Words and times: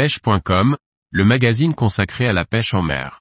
pêche.com, 0.00 0.78
le 1.10 1.24
magazine 1.26 1.74
consacré 1.74 2.26
à 2.26 2.32
la 2.32 2.46
pêche 2.46 2.72
en 2.72 2.80
mer. 2.80 3.20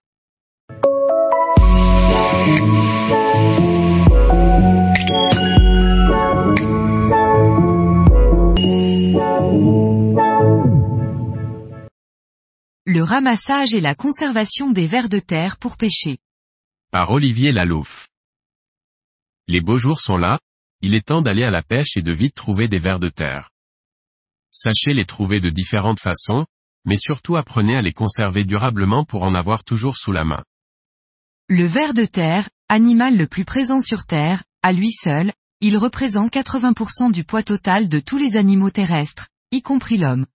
Le 12.85 13.03
ramassage 13.03 13.73
et 13.73 13.81
la 13.81 13.93
conservation 13.93 14.71
des 14.71 14.87
vers 14.87 15.09
de 15.09 15.19
terre 15.19 15.57
pour 15.57 15.75
pêcher. 15.75 16.19
Par 16.91 17.11
Olivier 17.11 17.51
Lalouf. 17.51 18.07
Les 19.49 19.59
beaux 19.59 19.77
jours 19.77 19.99
sont 19.99 20.15
là, 20.15 20.39
il 20.79 20.95
est 20.95 21.07
temps 21.07 21.21
d'aller 21.21 21.43
à 21.43 21.51
la 21.51 21.61
pêche 21.61 21.97
et 21.97 22.01
de 22.01 22.13
vite 22.13 22.35
trouver 22.35 22.69
des 22.69 22.79
vers 22.79 22.99
de 22.99 23.09
terre. 23.09 23.49
Sachez 24.49 24.93
les 24.93 25.05
trouver 25.05 25.41
de 25.41 25.49
différentes 25.49 25.99
façons, 25.99 26.45
mais 26.85 26.97
surtout 26.97 27.35
apprenez 27.35 27.75
à 27.75 27.81
les 27.81 27.93
conserver 27.93 28.45
durablement 28.45 29.05
pour 29.05 29.23
en 29.23 29.33
avoir 29.33 29.63
toujours 29.63 29.97
sous 29.97 30.11
la 30.11 30.23
main. 30.23 30.43
Le 31.47 31.65
ver 31.65 31.93
de 31.93 32.05
terre, 32.05 32.49
animal 32.67 33.17
le 33.17 33.27
plus 33.27 33.45
présent 33.45 33.81
sur 33.81 34.05
Terre, 34.05 34.43
à 34.61 34.71
lui 34.71 34.91
seul, 34.91 35.33
il 35.61 35.77
représente 35.77 36.31
80% 36.31 37.11
du 37.11 37.23
poids 37.23 37.43
total 37.43 37.89
de 37.89 37.99
tous 37.99 38.17
les 38.17 38.37
animaux 38.37 38.69
terrestres, 38.69 39.27
y 39.51 39.61
compris 39.61 39.97
l'homme. 39.97 40.25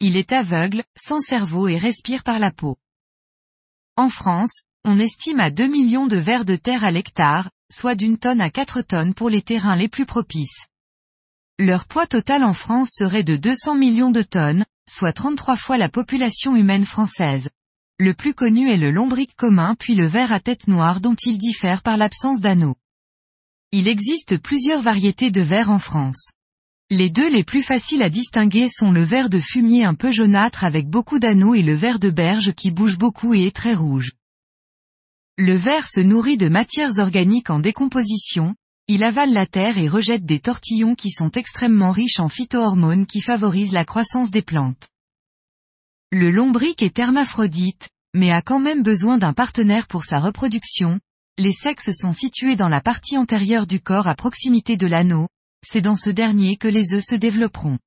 Il 0.00 0.16
est 0.16 0.32
aveugle, 0.32 0.84
sans 0.96 1.20
cerveau 1.20 1.68
et 1.68 1.78
respire 1.78 2.22
par 2.22 2.38
la 2.38 2.50
peau. 2.50 2.76
En 3.96 4.10
France, 4.10 4.62
on 4.84 4.98
estime 4.98 5.40
à 5.40 5.50
2 5.50 5.66
millions 5.68 6.06
de 6.06 6.16
vers 6.16 6.44
de 6.44 6.56
terre 6.56 6.84
à 6.84 6.90
l'hectare, 6.90 7.50
soit 7.72 7.94
d'une 7.94 8.18
tonne 8.18 8.40
à 8.40 8.50
4 8.50 8.82
tonnes 8.82 9.14
pour 9.14 9.30
les 9.30 9.42
terrains 9.42 9.76
les 9.76 9.88
plus 9.88 10.06
propices. 10.06 10.66
Leur 11.58 11.86
poids 11.86 12.06
total 12.06 12.44
en 12.44 12.52
France 12.52 12.90
serait 12.92 13.24
de 13.24 13.36
200 13.36 13.74
millions 13.74 14.10
de 14.10 14.22
tonnes, 14.22 14.66
soit 14.88 15.12
33 15.12 15.56
fois 15.56 15.78
la 15.78 15.88
population 15.88 16.56
humaine 16.56 16.84
française. 16.84 17.50
Le 17.98 18.14
plus 18.14 18.34
connu 18.34 18.70
est 18.70 18.76
le 18.76 18.90
lombric 18.90 19.34
commun 19.36 19.74
puis 19.78 19.94
le 19.94 20.06
ver 20.06 20.32
à 20.32 20.40
tête 20.40 20.68
noire 20.68 21.00
dont 21.00 21.16
il 21.24 21.38
diffère 21.38 21.82
par 21.82 21.96
l'absence 21.96 22.40
d'anneaux. 22.40 22.76
Il 23.72 23.88
existe 23.88 24.38
plusieurs 24.38 24.82
variétés 24.82 25.30
de 25.30 25.40
vers 25.40 25.70
en 25.70 25.78
France. 25.78 26.30
Les 26.88 27.10
deux 27.10 27.28
les 27.28 27.42
plus 27.42 27.62
faciles 27.62 28.02
à 28.02 28.10
distinguer 28.10 28.68
sont 28.68 28.92
le 28.92 29.02
ver 29.02 29.28
de 29.28 29.40
fumier 29.40 29.84
un 29.84 29.94
peu 29.94 30.12
jaunâtre 30.12 30.62
avec 30.62 30.88
beaucoup 30.88 31.18
d'anneaux 31.18 31.54
et 31.54 31.62
le 31.62 31.74
ver 31.74 31.98
de 31.98 32.10
berge 32.10 32.52
qui 32.54 32.70
bouge 32.70 32.96
beaucoup 32.96 33.34
et 33.34 33.46
est 33.46 33.56
très 33.56 33.74
rouge. 33.74 34.12
Le 35.36 35.54
ver 35.54 35.88
se 35.88 36.00
nourrit 36.00 36.36
de 36.36 36.48
matières 36.48 36.98
organiques 36.98 37.50
en 37.50 37.58
décomposition, 37.58 38.54
il 38.88 39.02
avale 39.02 39.32
la 39.32 39.46
terre 39.46 39.78
et 39.78 39.88
rejette 39.88 40.24
des 40.24 40.38
tortillons 40.38 40.94
qui 40.94 41.10
sont 41.10 41.30
extrêmement 41.32 41.90
riches 41.90 42.20
en 42.20 42.28
phytohormones 42.28 43.06
qui 43.06 43.20
favorisent 43.20 43.72
la 43.72 43.84
croissance 43.84 44.30
des 44.30 44.42
plantes. 44.42 44.88
Le 46.12 46.30
lombric 46.30 46.82
est 46.82 46.98
hermaphrodite, 46.98 47.88
mais 48.14 48.30
a 48.30 48.42
quand 48.42 48.60
même 48.60 48.82
besoin 48.82 49.18
d'un 49.18 49.32
partenaire 49.32 49.88
pour 49.88 50.04
sa 50.04 50.20
reproduction. 50.20 51.00
Les 51.36 51.52
sexes 51.52 51.90
sont 51.92 52.12
situés 52.12 52.54
dans 52.54 52.68
la 52.68 52.80
partie 52.80 53.18
antérieure 53.18 53.66
du 53.66 53.80
corps 53.80 54.06
à 54.06 54.14
proximité 54.14 54.76
de 54.76 54.86
l'anneau, 54.86 55.26
c'est 55.66 55.80
dans 55.80 55.96
ce 55.96 56.10
dernier 56.10 56.56
que 56.56 56.68
les 56.68 56.94
œufs 56.94 57.04
se 57.04 57.16
développeront. 57.16 57.78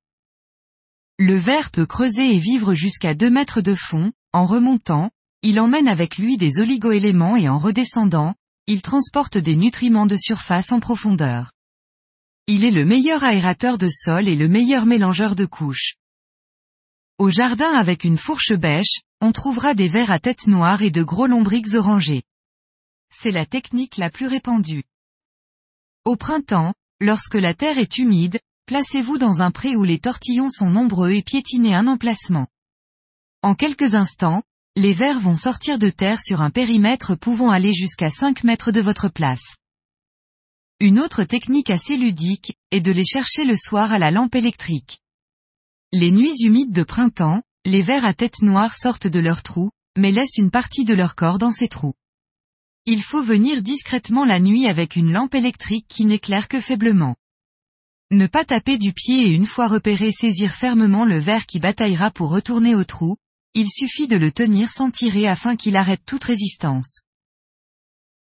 Le 1.17 1.35
ver 1.35 1.71
peut 1.71 1.85
creuser 1.85 2.35
et 2.35 2.39
vivre 2.39 2.73
jusqu'à 2.73 3.15
2 3.15 3.29
mètres 3.29 3.61
de 3.61 3.73
fond, 3.73 4.11
en 4.33 4.45
remontant, 4.45 5.11
il 5.43 5.59
emmène 5.61 5.87
avec 5.87 6.17
lui 6.17 6.35
des 6.35 6.59
oligoéléments 6.59 7.37
et 7.37 7.47
en 7.47 7.57
redescendant, 7.57 8.35
il 8.69 8.83
transporte 8.83 9.39
des 9.39 9.55
nutriments 9.55 10.05
de 10.05 10.15
surface 10.15 10.71
en 10.71 10.79
profondeur. 10.79 11.51
Il 12.45 12.63
est 12.63 12.69
le 12.69 12.85
meilleur 12.85 13.23
aérateur 13.23 13.79
de 13.79 13.89
sol 13.89 14.27
et 14.27 14.35
le 14.35 14.47
meilleur 14.47 14.85
mélangeur 14.85 15.35
de 15.35 15.45
couches. 15.45 15.95
Au 17.17 17.31
jardin 17.31 17.73
avec 17.73 18.03
une 18.03 18.15
fourche 18.15 18.53
bêche, 18.53 19.01
on 19.21 19.31
trouvera 19.31 19.73
des 19.73 19.87
vers 19.87 20.11
à 20.11 20.19
tête 20.19 20.45
noire 20.45 20.83
et 20.83 20.91
de 20.91 21.01
gros 21.01 21.25
lombrics 21.25 21.73
orangés. 21.73 22.21
C'est 23.11 23.31
la 23.31 23.47
technique 23.47 23.97
la 23.97 24.11
plus 24.11 24.27
répandue. 24.27 24.83
Au 26.05 26.15
printemps, 26.15 26.75
lorsque 27.01 27.33
la 27.33 27.55
terre 27.55 27.79
est 27.79 27.97
humide, 27.97 28.39
placez-vous 28.67 29.17
dans 29.17 29.41
un 29.41 29.49
pré 29.49 29.75
où 29.75 29.83
les 29.83 29.97
tortillons 29.97 30.51
sont 30.51 30.69
nombreux 30.69 31.09
et 31.09 31.23
piétinez 31.23 31.73
un 31.73 31.87
emplacement. 31.87 32.45
En 33.41 33.55
quelques 33.55 33.95
instants, 33.95 34.43
les 34.75 34.93
vers 34.93 35.19
vont 35.19 35.35
sortir 35.35 35.77
de 35.79 35.89
terre 35.89 36.21
sur 36.21 36.41
un 36.41 36.49
périmètre 36.49 37.15
pouvant 37.15 37.49
aller 37.49 37.73
jusqu'à 37.73 38.09
5 38.09 38.43
mètres 38.43 38.71
de 38.71 38.81
votre 38.81 39.09
place. 39.09 39.57
Une 40.79 40.99
autre 40.99 41.23
technique 41.23 41.69
assez 41.69 41.97
ludique, 41.97 42.55
est 42.71 42.79
de 42.79 42.91
les 42.91 43.03
chercher 43.03 43.43
le 43.43 43.57
soir 43.57 43.91
à 43.91 43.99
la 43.99 44.11
lampe 44.11 44.35
électrique. 44.35 44.99
Les 45.91 46.11
nuits 46.11 46.43
humides 46.43 46.71
de 46.71 46.83
printemps, 46.83 47.41
les 47.65 47.81
vers 47.81 48.05
à 48.05 48.13
tête 48.13 48.41
noire 48.41 48.73
sortent 48.73 49.07
de 49.07 49.19
leurs 49.19 49.43
trous, 49.43 49.71
mais 49.97 50.11
laissent 50.11 50.37
une 50.37 50.51
partie 50.51 50.85
de 50.85 50.93
leur 50.93 51.15
corps 51.15 51.39
dans 51.39 51.51
ces 51.51 51.67
trous. 51.67 51.95
Il 52.85 53.01
faut 53.01 53.21
venir 53.21 53.61
discrètement 53.61 54.23
la 54.23 54.39
nuit 54.39 54.67
avec 54.67 54.95
une 54.95 55.11
lampe 55.11 55.35
électrique 55.35 55.87
qui 55.89 56.05
n'éclaire 56.05 56.47
que 56.47 56.61
faiblement. 56.61 57.15
Ne 58.11 58.27
pas 58.27 58.45
taper 58.45 58.77
du 58.77 58.93
pied 58.93 59.27
et 59.27 59.31
une 59.31 59.45
fois 59.45 59.67
repéré 59.67 60.11
saisir 60.11 60.53
fermement 60.53 61.05
le 61.05 61.19
ver 61.19 61.45
qui 61.45 61.59
bataillera 61.59 62.11
pour 62.11 62.29
retourner 62.29 62.75
au 62.75 62.83
trou, 62.83 63.17
il 63.53 63.67
suffit 63.69 64.07
de 64.07 64.17
le 64.17 64.31
tenir 64.31 64.69
sans 64.69 64.91
tirer 64.91 65.27
afin 65.27 65.55
qu'il 65.55 65.75
arrête 65.75 66.01
toute 66.05 66.23
résistance. 66.23 67.01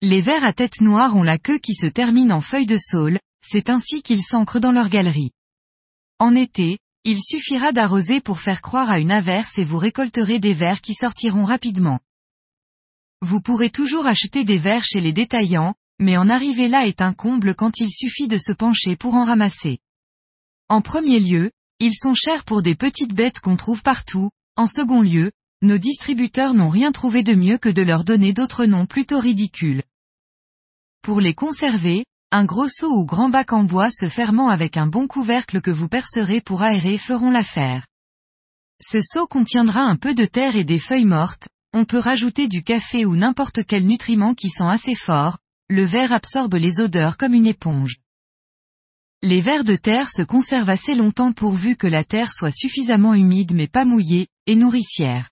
Les 0.02 0.20
vers 0.20 0.44
à 0.44 0.52
tête 0.52 0.80
noire 0.80 1.16
ont 1.16 1.22
la 1.22 1.38
queue 1.38 1.58
qui 1.58 1.74
se 1.74 1.86
termine 1.86 2.32
en 2.32 2.40
feuille 2.40 2.66
de 2.66 2.78
saule, 2.78 3.18
c'est 3.42 3.70
ainsi 3.70 4.02
qu'ils 4.02 4.22
s'ancrent 4.22 4.60
dans 4.60 4.72
leur 4.72 4.88
galerie. 4.88 5.32
En 6.18 6.34
été, 6.34 6.78
il 7.04 7.22
suffira 7.22 7.72
d'arroser 7.72 8.20
pour 8.20 8.40
faire 8.40 8.62
croire 8.62 8.90
à 8.90 8.98
une 8.98 9.12
averse 9.12 9.58
et 9.58 9.64
vous 9.64 9.78
récolterez 9.78 10.38
des 10.38 10.54
vers 10.54 10.80
qui 10.80 10.92
sortiront 10.92 11.44
rapidement. 11.44 12.00
Vous 13.22 13.40
pourrez 13.40 13.70
toujours 13.70 14.06
acheter 14.06 14.44
des 14.44 14.58
vers 14.58 14.84
chez 14.84 15.00
les 15.00 15.12
détaillants, 15.12 15.74
mais 15.98 16.16
en 16.16 16.28
arriver 16.28 16.68
là 16.68 16.86
est 16.86 17.00
un 17.00 17.12
comble 17.12 17.54
quand 17.54 17.78
il 17.80 17.90
suffit 17.90 18.28
de 18.28 18.38
se 18.38 18.52
pencher 18.52 18.96
pour 18.96 19.14
en 19.14 19.24
ramasser. 19.24 19.78
En 20.68 20.82
premier 20.82 21.20
lieu, 21.20 21.50
ils 21.78 21.94
sont 21.94 22.14
chers 22.14 22.44
pour 22.44 22.62
des 22.62 22.74
petites 22.74 23.14
bêtes 23.14 23.40
qu'on 23.40 23.56
trouve 23.56 23.82
partout, 23.82 24.30
en 24.56 24.66
second 24.66 25.02
lieu, 25.02 25.32
nos 25.62 25.78
distributeurs 25.78 26.54
n'ont 26.54 26.68
rien 26.68 26.92
trouvé 26.92 27.22
de 27.22 27.34
mieux 27.34 27.58
que 27.58 27.68
de 27.68 27.82
leur 27.82 28.04
donner 28.04 28.32
d'autres 28.32 28.66
noms 28.66 28.86
plutôt 28.86 29.20
ridicules. 29.20 29.82
Pour 31.02 31.20
les 31.20 31.34
conserver, 31.34 32.04
un 32.32 32.44
gros 32.44 32.68
seau 32.68 32.90
ou 32.90 33.06
grand 33.06 33.28
bac 33.28 33.52
en 33.52 33.64
bois 33.64 33.90
se 33.90 34.08
fermant 34.08 34.48
avec 34.48 34.76
un 34.76 34.86
bon 34.86 35.06
couvercle 35.06 35.60
que 35.60 35.70
vous 35.70 35.88
percerez 35.88 36.40
pour 36.40 36.62
aérer 36.62 36.98
feront 36.98 37.30
l'affaire. 37.30 37.86
Ce 38.80 39.00
seau 39.00 39.26
contiendra 39.26 39.82
un 39.82 39.96
peu 39.96 40.14
de 40.14 40.24
terre 40.24 40.56
et 40.56 40.64
des 40.64 40.78
feuilles 40.78 41.04
mortes, 41.04 41.48
on 41.72 41.84
peut 41.84 41.98
rajouter 41.98 42.48
du 42.48 42.62
café 42.62 43.04
ou 43.04 43.16
n'importe 43.16 43.64
quel 43.64 43.86
nutriment 43.86 44.34
qui 44.34 44.50
sent 44.50 44.66
assez 44.66 44.94
fort, 44.94 45.38
le 45.68 45.84
verre 45.84 46.12
absorbe 46.12 46.54
les 46.54 46.80
odeurs 46.80 47.16
comme 47.16 47.34
une 47.34 47.46
éponge. 47.46 47.96
Les 49.28 49.40
vers 49.40 49.64
de 49.64 49.74
terre 49.74 50.08
se 50.08 50.22
conservent 50.22 50.68
assez 50.68 50.94
longtemps 50.94 51.32
pourvu 51.32 51.74
que 51.74 51.88
la 51.88 52.04
terre 52.04 52.30
soit 52.32 52.52
suffisamment 52.52 53.12
humide 53.12 53.54
mais 53.54 53.66
pas 53.66 53.84
mouillée, 53.84 54.28
et 54.46 54.54
nourricière. 54.54 55.30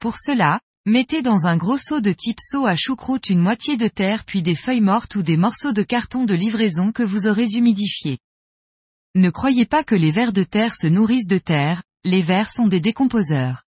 Pour 0.00 0.16
cela, 0.16 0.58
mettez 0.86 1.20
dans 1.20 1.44
un 1.44 1.58
gros 1.58 1.76
seau 1.76 2.00
de 2.00 2.12
type 2.12 2.38
seau 2.40 2.64
à 2.64 2.76
choucroute 2.76 3.28
une 3.28 3.40
moitié 3.40 3.76
de 3.76 3.88
terre 3.88 4.24
puis 4.24 4.40
des 4.40 4.54
feuilles 4.54 4.80
mortes 4.80 5.16
ou 5.16 5.22
des 5.22 5.36
morceaux 5.36 5.72
de 5.72 5.82
carton 5.82 6.24
de 6.24 6.32
livraison 6.32 6.92
que 6.92 7.02
vous 7.02 7.26
aurez 7.26 7.44
humidifiés. 7.52 8.16
Ne 9.14 9.28
croyez 9.28 9.66
pas 9.66 9.84
que 9.84 9.94
les 9.94 10.10
vers 10.10 10.32
de 10.32 10.42
terre 10.42 10.74
se 10.74 10.86
nourrissent 10.86 11.28
de 11.28 11.36
terre, 11.36 11.82
les 12.04 12.22
vers 12.22 12.50
sont 12.50 12.68
des 12.68 12.80
décomposeurs. 12.80 13.64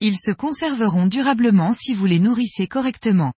Ils 0.00 0.18
se 0.18 0.32
conserveront 0.32 1.06
durablement 1.06 1.72
si 1.72 1.94
vous 1.94 2.06
les 2.06 2.18
nourrissez 2.18 2.66
correctement. 2.66 3.32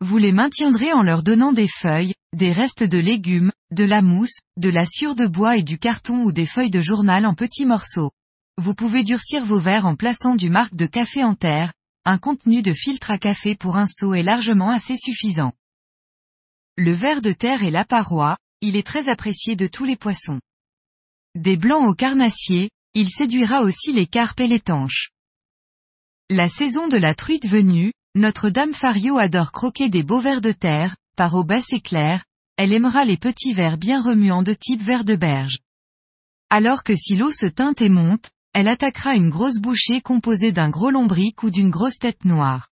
Vous 0.00 0.18
les 0.18 0.30
maintiendrez 0.30 0.92
en 0.92 1.02
leur 1.02 1.24
donnant 1.24 1.52
des 1.52 1.68
feuilles, 1.68 2.14
des 2.36 2.52
restes 2.52 2.82
de 2.82 2.98
légumes, 2.98 3.50
de 3.70 3.84
la 3.84 4.02
mousse, 4.02 4.40
de 4.58 4.68
la 4.68 4.84
sciure 4.84 5.14
de 5.14 5.26
bois 5.26 5.56
et 5.56 5.62
du 5.62 5.78
carton 5.78 6.22
ou 6.22 6.32
des 6.32 6.44
feuilles 6.44 6.70
de 6.70 6.82
journal 6.82 7.24
en 7.24 7.32
petits 7.32 7.64
morceaux. 7.64 8.10
Vous 8.58 8.74
pouvez 8.74 9.04
durcir 9.04 9.42
vos 9.42 9.58
verres 9.58 9.86
en 9.86 9.96
plaçant 9.96 10.34
du 10.34 10.50
marc 10.50 10.74
de 10.74 10.84
café 10.84 11.24
en 11.24 11.34
terre, 11.34 11.72
un 12.04 12.18
contenu 12.18 12.60
de 12.60 12.74
filtre 12.74 13.10
à 13.10 13.16
café 13.16 13.56
pour 13.56 13.78
un 13.78 13.86
seau 13.86 14.12
est 14.12 14.22
largement 14.22 14.68
assez 14.68 14.98
suffisant. 14.98 15.54
Le 16.76 16.92
ver 16.92 17.22
de 17.22 17.32
terre 17.32 17.64
est 17.64 17.70
la 17.70 17.86
paroi, 17.86 18.36
il 18.60 18.76
est 18.76 18.86
très 18.86 19.08
apprécié 19.08 19.56
de 19.56 19.66
tous 19.66 19.86
les 19.86 19.96
poissons. 19.96 20.40
Des 21.34 21.56
blancs 21.56 21.88
au 21.88 21.94
carnassier, 21.94 22.68
il 22.92 23.08
séduira 23.08 23.62
aussi 23.62 23.92
les 23.92 24.06
carpes 24.06 24.40
et 24.40 24.46
les 24.46 24.60
tanches. 24.60 25.08
La 26.28 26.50
saison 26.50 26.86
de 26.86 26.98
la 26.98 27.14
truite 27.14 27.46
venue, 27.48 27.94
notre-Dame 28.14 28.74
Fario 28.74 29.16
adore 29.16 29.52
croquer 29.52 29.88
des 29.88 30.02
beaux 30.02 30.20
vers 30.20 30.42
de 30.42 30.52
terre, 30.52 30.96
par 31.16 31.34
eau 31.34 31.44
basse 31.44 31.72
et 31.72 31.80
claire, 31.80 32.25
elle 32.56 32.72
aimera 32.72 33.04
les 33.04 33.18
petits 33.18 33.52
vers 33.52 33.76
bien 33.76 34.00
remuants 34.00 34.42
de 34.42 34.54
type 34.54 34.82
vers 34.82 35.04
de 35.04 35.14
berge. 35.14 35.58
Alors 36.48 36.84
que 36.84 36.96
si 36.96 37.16
l'eau 37.16 37.30
se 37.30 37.46
teinte 37.46 37.82
et 37.82 37.88
monte, 37.88 38.30
elle 38.54 38.68
attaquera 38.68 39.14
une 39.14 39.28
grosse 39.28 39.58
bouchée 39.58 40.00
composée 40.00 40.52
d'un 40.52 40.70
gros 40.70 40.90
lombric 40.90 41.42
ou 41.42 41.50
d'une 41.50 41.70
grosse 41.70 41.98
tête 41.98 42.24
noire. 42.24 42.70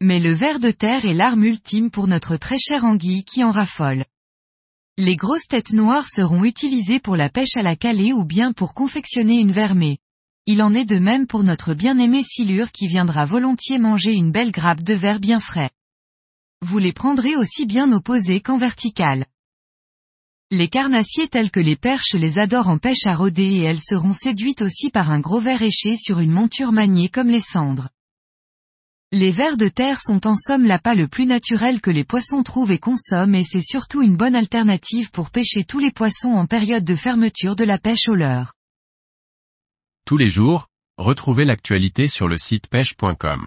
Mais 0.00 0.18
le 0.18 0.34
ver 0.34 0.58
de 0.58 0.72
terre 0.72 1.04
est 1.04 1.14
l'arme 1.14 1.44
ultime 1.44 1.90
pour 1.90 2.08
notre 2.08 2.36
très 2.36 2.58
chère 2.58 2.84
anguille 2.84 3.24
qui 3.24 3.44
en 3.44 3.52
raffole. 3.52 4.04
Les 4.98 5.14
grosses 5.14 5.46
têtes 5.46 5.72
noires 5.72 6.08
seront 6.08 6.42
utilisées 6.44 7.00
pour 7.00 7.16
la 7.16 7.28
pêche 7.28 7.56
à 7.56 7.62
la 7.62 7.76
calée 7.76 8.12
ou 8.12 8.24
bien 8.24 8.52
pour 8.52 8.74
confectionner 8.74 9.38
une 9.38 9.52
vermée. 9.52 9.98
Il 10.46 10.62
en 10.62 10.74
est 10.74 10.84
de 10.84 10.98
même 10.98 11.26
pour 11.26 11.44
notre 11.44 11.74
bien-aimé 11.74 12.22
silure 12.22 12.72
qui 12.72 12.88
viendra 12.88 13.26
volontiers 13.26 13.78
manger 13.78 14.12
une 14.12 14.32
belle 14.32 14.52
grappe 14.52 14.82
de 14.82 14.94
verre 14.94 15.20
bien 15.20 15.40
frais. 15.40 15.70
Vous 16.62 16.78
les 16.78 16.92
prendrez 16.92 17.36
aussi 17.36 17.66
bien 17.66 17.92
opposées 17.92 18.40
qu'en 18.40 18.58
verticale. 18.58 19.26
Les 20.50 20.68
carnassiers 20.68 21.28
tels 21.28 21.50
que 21.50 21.60
les 21.60 21.76
perches 21.76 22.14
les 22.14 22.38
adorent 22.38 22.68
en 22.68 22.78
pêche 22.78 23.04
à 23.06 23.16
rôder 23.16 23.42
et 23.42 23.62
elles 23.62 23.80
seront 23.80 24.14
séduites 24.14 24.62
aussi 24.62 24.90
par 24.90 25.10
un 25.10 25.20
gros 25.20 25.40
verre 25.40 25.62
éché 25.62 25.96
sur 25.96 26.20
une 26.20 26.30
monture 26.30 26.72
maniée 26.72 27.08
comme 27.08 27.28
les 27.28 27.40
cendres. 27.40 27.88
Les 29.12 29.30
vers 29.30 29.56
de 29.56 29.68
terre 29.68 30.00
sont 30.00 30.26
en 30.26 30.36
somme 30.36 30.64
l'appât 30.64 30.94
le 30.94 31.08
plus 31.08 31.26
naturel 31.26 31.80
que 31.80 31.90
les 31.90 32.04
poissons 32.04 32.42
trouvent 32.42 32.72
et 32.72 32.78
consomment 32.78 33.34
et 33.34 33.44
c'est 33.44 33.62
surtout 33.62 34.02
une 34.02 34.16
bonne 34.16 34.34
alternative 34.34 35.10
pour 35.10 35.30
pêcher 35.30 35.64
tous 35.64 35.78
les 35.78 35.90
poissons 35.92 36.32
en 36.32 36.46
période 36.46 36.84
de 36.84 36.96
fermeture 36.96 37.56
de 37.56 37.64
la 37.64 37.78
pêche 37.78 38.08
au 38.08 38.14
leurre. 38.14 38.52
Tous 40.04 40.16
les 40.16 40.30
jours, 40.30 40.68
retrouvez 40.96 41.44
l'actualité 41.44 42.08
sur 42.08 42.28
le 42.28 42.38
site 42.38 42.68
pêche.com. 42.68 43.46